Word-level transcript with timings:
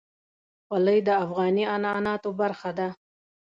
خولۍ 0.65 0.99
د 1.07 1.09
افغاني 1.23 1.63
عنعناتو 1.73 2.29
برخه 2.41 2.69
ده. 2.79 2.89